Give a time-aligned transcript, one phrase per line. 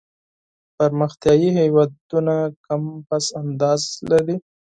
[0.77, 4.35] پرمختیایي هېوادونه کم پس انداز لري.